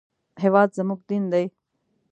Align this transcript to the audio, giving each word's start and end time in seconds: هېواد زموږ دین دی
هېواد 0.43 0.69
زموږ 0.77 0.99
دین 1.09 1.23
دی 1.33 1.45